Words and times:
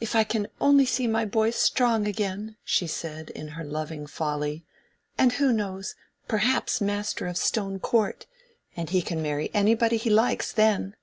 "If 0.00 0.16
I 0.16 0.24
can 0.24 0.48
only 0.60 0.84
see 0.84 1.06
my 1.06 1.24
boy 1.24 1.50
strong 1.52 2.04
again," 2.04 2.56
she 2.64 2.88
said, 2.88 3.30
in 3.30 3.46
her 3.50 3.62
loving 3.62 4.08
folly; 4.08 4.64
"and 5.16 5.34
who 5.34 5.52
knows?—perhaps 5.52 6.80
master 6.80 7.28
of 7.28 7.36
Stone 7.36 7.78
Court! 7.78 8.26
and 8.74 8.90
he 8.90 9.02
can 9.02 9.22
marry 9.22 9.52
anybody 9.54 9.98
he 9.98 10.10
likes 10.10 10.50
then." 10.50 10.96